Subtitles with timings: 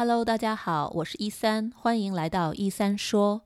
[0.00, 3.42] Hello，大家好，我是一三，欢迎来到一三说。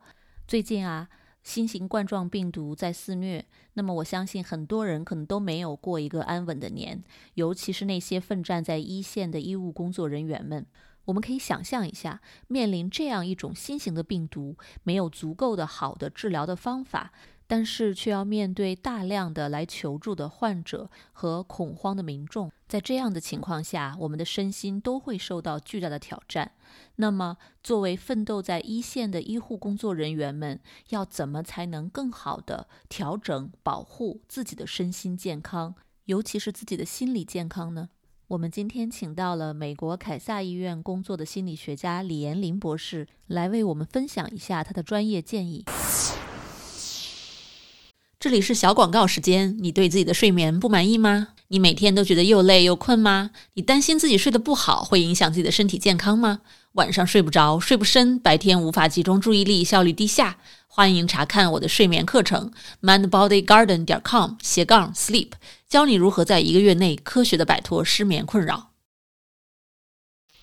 [0.46, 1.08] 最近啊，
[1.42, 7.02] 新型冠状病毒在肆虐，那么我相信很多人可能都没有过一个安稳的年，
[7.36, 10.66] 尤其是那些奋战在一线的医务工作人员们。
[11.06, 17.14] 我们可以想象一下，面临这样一种新型的病毒，没有足够的好的治疗的方法。
[17.46, 26.52] 但是却要面对大量的来求助的患者和恐慌的民众，在这样的情况下，我们的身心都会受到巨大的挑战。
[26.96, 35.74] 那么，作为奋斗在一线的医护工作人员们，要怎么才能更好的调整、保护自己的身心健康，
[36.06, 37.90] 尤其是自己的心理健康呢？
[38.28, 45.66] 我们今天请到了美国凯撒医院工作的心理学家李延林博士，来为我们分享一下他的专业建议。
[48.22, 49.56] 这里是小广告时间。
[49.58, 51.30] 你对自己的睡眠不满意吗？
[51.48, 53.32] 你每天都觉得又累又困吗？
[53.54, 56.38] 你担心自己睡得不好会影响自己的身体健康吗？
[56.74, 60.38] 晚上睡不着，睡不深，白天无法集中注意力，效率低下？
[60.68, 65.32] 欢迎查看我的睡眠课程，mindbodygarden 点 com 斜杠 sleep，
[65.68, 68.70] 教你如何在一个月内科学的摆脱失眠困扰。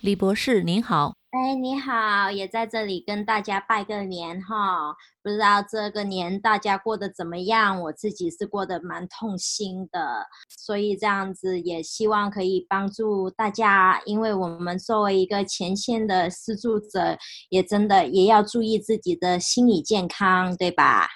[0.02, 1.19] 李博士您好。
[1.32, 4.96] 哎，你好，也在这里跟大家拜个年哈。
[5.22, 7.80] 不知道这个年大家过得怎么样？
[7.84, 17.16] 我自己是过得蛮痛心的，所以这样子也希望可以帮助大家，因为我们作为一个前线的施助者，
[17.50, 21.08] 也真的也要注意自己的心理健康，对吧？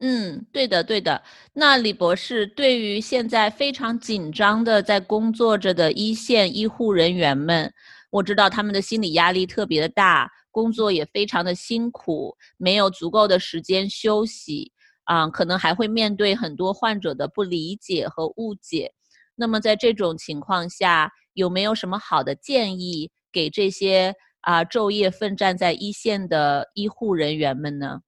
[0.00, 1.22] 嗯，对的，对的。
[1.52, 7.70] 那李博士，对于现在非常紧张的在工作着的一线医护人员们。
[8.16, 14.72] 我知道他们的心理压力特别的大，工作也非常的辛苦，没有足够的时间休息，
[15.04, 18.90] 啊，可能还会面对很多患者的不理解和误解。
[19.34, 28.00] 那么在这种情况下，有没有什么好的建议给这些啊昼夜奋战在一线的医护人员们呢？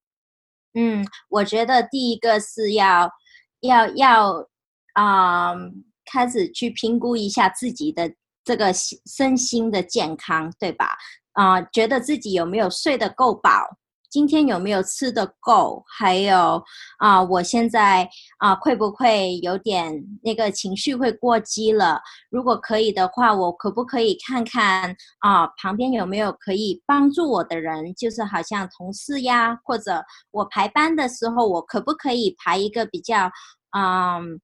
[0.73, 3.11] 嗯，我觉得第一个是要
[3.61, 4.49] 要要
[4.95, 5.55] 啊，
[6.11, 8.11] 开始去评估一下自己的。
[8.49, 10.97] 这个身心的健康，对吧？
[11.35, 13.51] 啊，觉得自己有没有睡得够饱？
[14.09, 15.85] 今天有没有吃得够？
[15.87, 16.65] 还有
[16.97, 22.01] 啊，我现在啊，会不会有点那个情绪会过激了？
[22.31, 27.95] 如果可以的话，我可不可以看看啊，旁边有没有可以帮助我的人？
[27.97, 33.31] 就是好像同事呀，或者我排班的时候，我可不可以排一个比较
[33.77, 34.41] 嗯？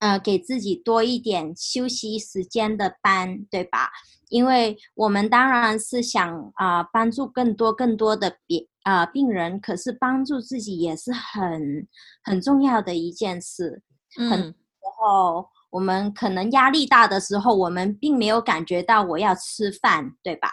[0.00, 3.90] 呃，给自己多一点休息时间的班，对吧？
[4.28, 11.88] 因为我们当然是想啊，帮助更多更多的别啊病人，可是帮助自己也是很
[12.22, 13.82] 很重要的一件事。
[14.18, 20.52] 嗯，然后我们可能压力大的时候，我们并没有感觉到我要吃饭，对吧？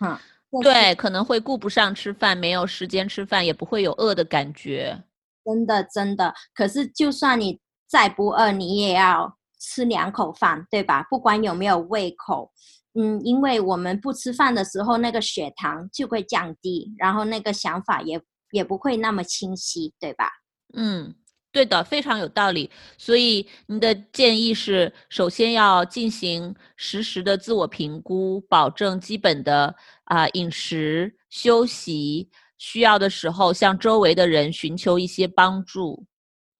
[0.00, 0.18] 嗯，
[0.62, 5.04] 对，可能会顾不上吃饭，没有时间吃饭，也不会有饿的感觉。
[5.44, 6.34] 真的，真的。
[6.52, 7.60] 可是就算你。
[7.92, 11.06] 再不饿，你也要吃两口饭，对吧？
[11.10, 12.50] 不管有没有胃口，
[12.94, 18.18] 嗯，因为我们不吃饭的时候，那个血糖就会降低，然后那个想法也
[18.52, 20.30] 也不会那么清晰，对吧？
[20.72, 21.14] 嗯，
[21.52, 22.70] 对的，非常有道理。
[22.96, 36.06] 所以您的建议是，首先要进行实时的自我评估，保证基本的啊饮食、休息，需要的时候向周围的人寻求一些帮助。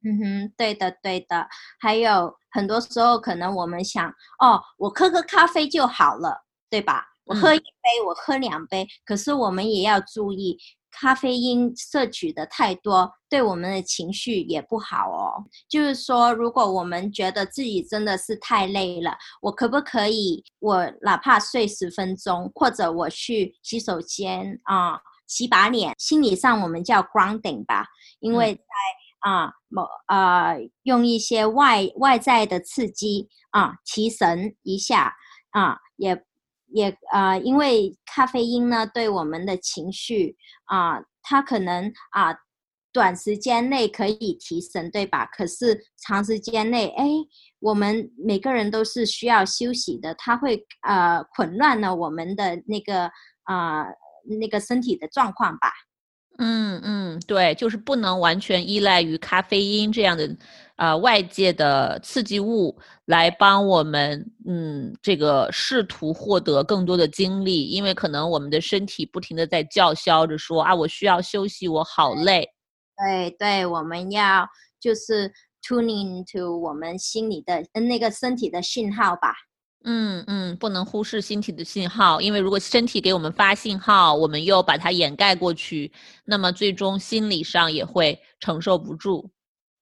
[0.04, 1.48] 嗯哼，对的，对的。
[1.78, 4.08] 还有很多时候，可能我们想，
[4.38, 7.06] 哦，我喝个咖啡就好了，对吧？
[7.24, 8.86] 我喝一杯，我喝两杯。
[9.04, 10.58] 可是我们也要注意，
[10.90, 15.44] 咖啡因摄取的太多，对我们的情绪也不好哦。
[15.68, 27.86] 就是说，如果我们觉得自己真的是太累了，我可不可以，我哪怕睡十分钟，或者我去洗手间啊，洗把脸，心理上我们叫 grounding 吧，
[28.18, 28.62] 因为在。
[29.22, 35.14] 啊，某啊，用一些外外在的刺激啊，提神一下
[35.50, 36.24] 啊，也
[36.68, 40.36] 也啊，因为咖啡因呢，对我们的情绪
[40.66, 42.36] 啊，它可能啊，
[42.92, 45.24] 短时间内可以提神，对吧？
[45.26, 47.04] 可是长时间内，哎，
[47.60, 53.10] 我们每个人都是需要休息的，它会呃，混乱了我们的那个
[53.44, 53.84] 啊，
[54.40, 55.72] 那个身体的状况吧。
[56.38, 60.36] 嗯嗯，对，就是不能完全依赖于咖啡因这样的，
[60.76, 72.48] 呃，外界的刺激物来帮我们，嗯，这个试图获得更多的精力，因为可能我们的身体不停的在叫嚣着说啊，我需要休息，我好累。
[72.96, 74.46] 对对，我们要
[74.80, 75.30] 就是
[75.62, 79.34] tuning to 我们心里的那个身体的信号吧。
[79.84, 85.92] 嗯嗯，不能忽视身体的信号，因为如果身体给我们发信号，我们又把它掩盖过去，
[86.24, 89.30] 那么最终心理上也会承受不住。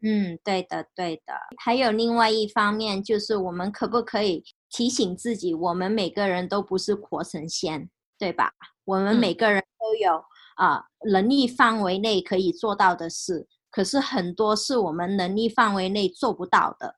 [0.03, 1.35] 嗯，对的，对的。
[1.59, 8.53] 还有另外一方面，就是我们可不可以提醒自己，我们每个人都不是活神仙，对吧？
[8.87, 10.25] 我们每个人都有
[10.57, 16.97] 啊能力范围内可以做到的事，可是很多是我们能力范围内做不到的。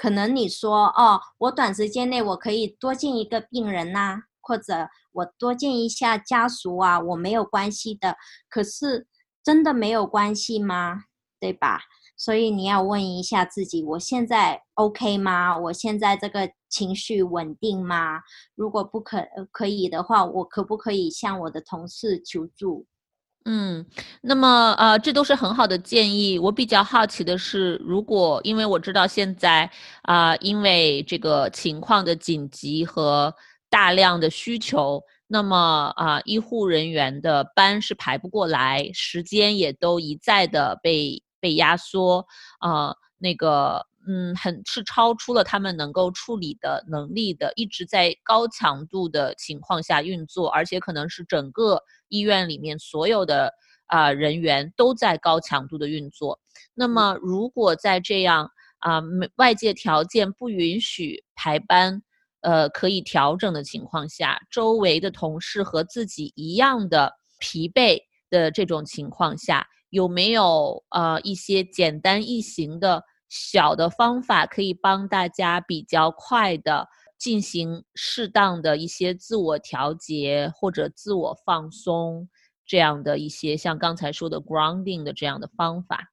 [0.00, 8.16] 可能你说哦，我短时间内我可以多见一个病人呐，或者我多见一下家属啊，我没有关系的。
[8.48, 9.06] 可是
[9.44, 11.04] 真的没有关系吗？
[11.38, 11.82] 对吧？
[12.16, 15.58] 所以你要问一下自己，我现在 OK 吗？
[15.58, 18.22] 我现在这个情绪稳定吗？
[18.54, 19.22] 如果不可
[19.52, 22.86] 可以的话，我可不可以向我的同事求助？
[23.46, 23.84] 嗯，
[24.20, 26.38] 那么呃，这都是很好的建议。
[26.38, 29.70] 我比较好奇的是，如果因为我知道现在
[30.02, 33.34] 啊，因为这个情况的紧急和
[33.70, 42.26] 大量的需求，那么啊，医护人员的班是排不过来，时间也都一再的被被压缩
[42.58, 43.86] 啊，那个。
[44.08, 53.50] 嗯，很是超出了他们能够处理的能力的，一直在高强度的情况下运作，而且可能是整个医院里面所有的
[53.86, 56.38] 啊人员都在高强度的运作。
[56.74, 59.00] 那么，如果在这样啊
[59.36, 62.02] 外界条件不允许排班，
[62.42, 67.98] 呃可以调整的情况下，周围的同事和自己一样的疲惫
[68.28, 73.02] 的这种情况下，有没有呃一些简单易行的？
[73.32, 76.84] 小的方法可以帮大家比较快的
[77.20, 82.28] 进行适当的一些自我调节或者自我放松，
[82.66, 86.10] 这样的一些像刚才说的 grounding 的这样的方法。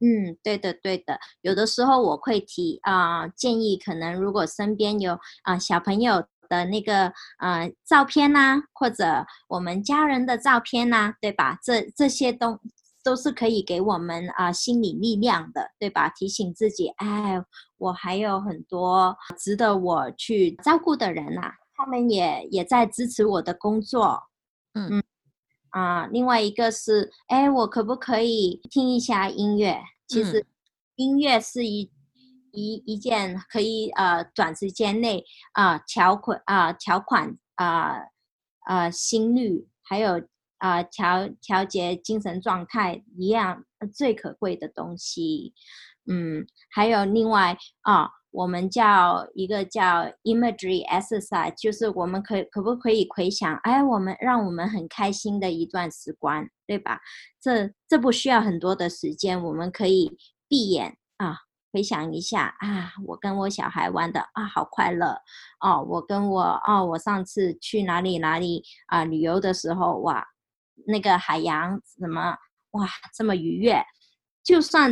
[0.00, 1.18] 嗯，对的，对的。
[1.42, 11.58] 有的时候我会提啊建议，可能如果身边有啊小朋友的那个呃照片呐，或者我们家人的照片呐，对吧？
[11.62, 12.58] 这这些东。
[13.08, 16.10] 都是可以给我们啊心理力量的，对吧？
[16.10, 17.42] 提醒自己，哎，
[17.78, 24.24] 我还有很多值得我去照顾的人呐，他们也也在支持我的工作。
[24.74, 25.04] 嗯嗯
[25.70, 29.80] 啊，另外一个是，哎，我可不可以听一下音乐？
[30.06, 30.46] 其实
[30.96, 31.90] 音乐是一
[32.52, 38.02] 一一件可以呃短时间内啊调款啊调款啊
[38.66, 40.20] 啊心率还有。
[40.58, 43.64] 啊，调调节精神状态一样
[43.94, 45.54] 最可贵的东西，
[46.10, 57.00] 嗯，还有另外啊，我们叫一个叫 imagery exercise，就是我们可可不可以回想，哎，我们让我们很开心的一段时光，对吧？
[57.40, 60.16] 这这不需要很多的时间，我们可以
[60.48, 61.36] 闭眼啊，
[61.72, 65.20] 回想一下啊，我跟我小孩玩的啊，好快乐
[65.60, 70.26] 哦，我跟我哦，我上次去哪里哪里啊旅游的时候哇。
[70.86, 72.36] 那个海洋怎么
[72.72, 73.82] 哇，这么愉悦，
[74.44, 74.90] 就算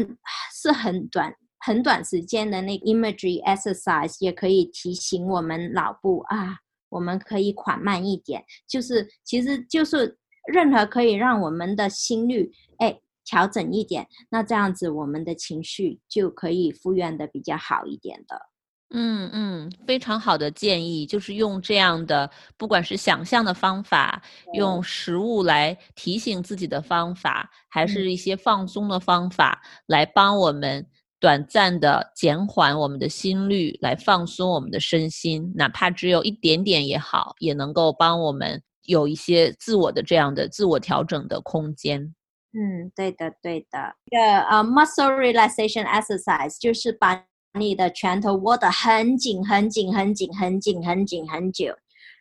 [0.55, 8.45] 是很短很短时间的那个 imagery exercise，也可以提醒我们脑部啊，我们可以缓慢一点。
[8.67, 10.19] 就是，其实就是
[10.53, 18.41] 任何可以让我们的心率哎调整一点，那这样子我们的情绪就可以复原的比较好一点的。
[18.99, 24.23] 嗯嗯，非常好的建议，就是用这样的，不管是想象的方法，
[24.55, 30.87] 用食物来提醒自己的方法，还是一些放松的方法，来帮我们
[31.21, 42.15] 短暂的减缓我们的心率，来放松我们的身心，哪怕只有一点点也好，也能够帮我们有一些自我的这样的自我调整的空间。
[42.55, 43.95] 嗯，对的，对的。
[44.07, 47.23] 一个呃，muscle relaxation exercise 就是把。
[47.57, 51.75] 你的拳头握得很紧、很紧、很紧、很紧、很紧很久，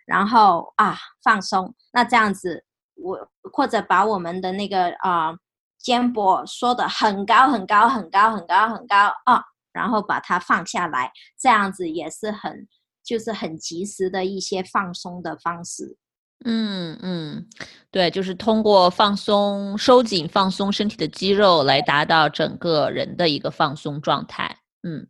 [0.06, 1.74] 然后啊放松。
[1.92, 2.64] 那这样子，
[2.96, 5.36] 我或者把我们的那个啊
[5.78, 12.68] 肩膊缩得很高、很高、很高、很高、很高啊，然后把它放下来，这样子也是很
[13.04, 15.98] 就是很及时的一些放松的方式。
[16.44, 17.48] 嗯嗯，
[17.92, 24.58] 对，就是通过放松、收紧、放松身体的肌肉来达到整个人的一个放松状态。
[24.84, 25.08] 嗯。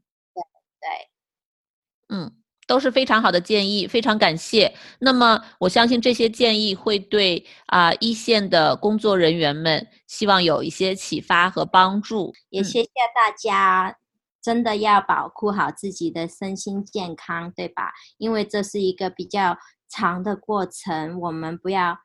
[0.86, 2.32] 对，嗯，
[2.68, 4.76] 都是非常好的建议，非常感谢。
[5.00, 12.32] 那么我相信这些建议会对啊一线的工作人员们，希望有一些启发和帮助。
[12.50, 13.98] 也谢谢大家，
[14.44, 17.92] 真的要保护好自己的身心健康，对吧？
[18.20, 19.58] 因为这是一个比较
[19.90, 21.98] 长的过程，我们不要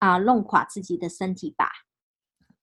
[0.00, 1.70] 啊弄垮自己的身体吧。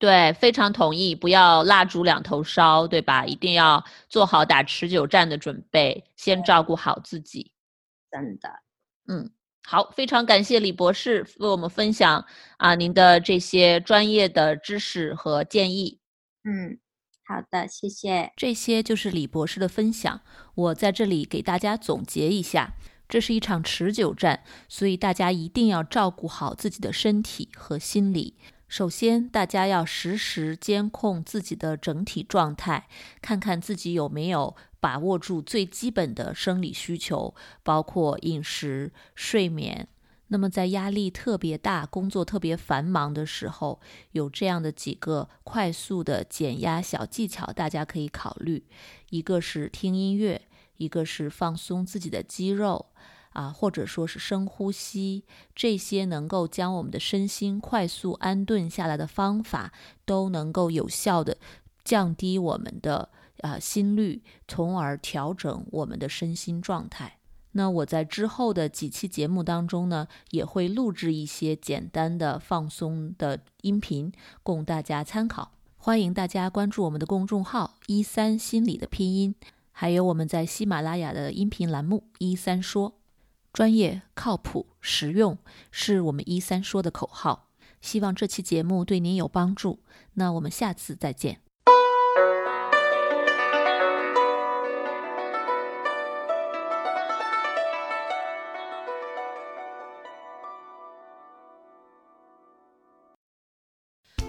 [0.03, 3.25] 对，非常同意，不要蜡烛两头烧，对吧？
[3.25, 7.53] 一定要做好打持久战的准备，先照顾好自己。
[8.11, 8.49] 真的。
[9.07, 9.31] 嗯，
[9.65, 12.25] 好，非常感谢李博士为我们分享
[12.57, 16.01] 啊您的这些专业的知识和建议。
[16.43, 16.77] 嗯，
[17.25, 18.33] 好的，谢谢。
[18.35, 20.19] 这些就是李博士的分享，
[20.53, 22.73] 我在这里给大家总结一下。
[23.07, 28.35] 这是一场持久战，所以大家一定要照顾好自己的身体和心理。
[28.75, 32.87] 首先，大家要实时监控自己的整体状态，
[33.21, 39.87] 看看自己有没有把握住最基本的生理需求，包括饮食、睡眠。
[40.29, 43.79] 那么，在压力特别大、工作特别繁忙的时候，
[44.13, 48.65] 有这样的几个快速的减压小技巧，大家可以考虑。
[49.11, 50.41] 一个是听音乐。
[50.77, 52.87] 一个是放松自己的肌肉
[53.33, 59.71] 啊，或者说是深呼吸，这些能够将我们的身心快速安顿下来的方法，
[60.05, 61.37] 都能够有效的
[61.83, 63.09] 降低我们的
[63.41, 67.17] 啊心率，从而调整我们的身心状态。
[67.55, 74.11] 那我在之后的几期节目当中呢，也会录制一些简单的放松的音频，
[74.41, 75.51] 供大家参考。
[75.77, 79.35] 欢迎大家关注我们的公众号“一三心理”的拼音。
[79.71, 82.95] 还有我们在喜马拉雅的音频栏目“一三说”，
[83.53, 85.37] 专业、靠谱、实用，
[85.69, 87.49] 是我们“一三说”的口号。
[87.81, 89.79] 希望这期节目对您有帮助。
[90.15, 91.39] 那我们下次再见。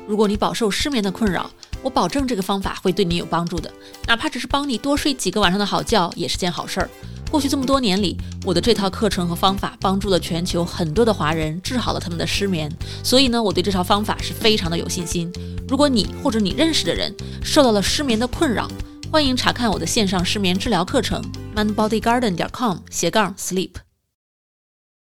[0.07, 1.51] 如果你饱受失眠的困扰，
[1.83, 3.73] 我保证这个方法会对你有帮助的，
[4.07, 6.91] 哪怕只是帮你多睡几个晚上的好觉，也是件好事儿。
[7.35, 12.71] 过去这么多年里，我的这套课程和方法帮助了全球很多的华人，治好了他们的失眠。
[13.03, 15.33] 所以呢，我对这套方法是非常的有信心。
[15.69, 17.13] 如果你或者你认识的人
[17.43, 18.71] 受到了失眠的困扰，
[19.11, 21.21] 欢迎查看我的线上失眠治疗课程
[21.57, 23.71] ：mindbodygarden 点 com 斜杠 sleep。